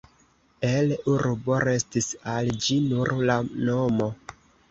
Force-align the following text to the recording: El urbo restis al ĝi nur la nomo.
El 0.69 0.93
urbo 1.15 1.57
restis 1.65 2.09
al 2.35 2.49
ĝi 2.67 2.79
nur 2.87 3.13
la 3.31 3.37
nomo. 3.69 4.11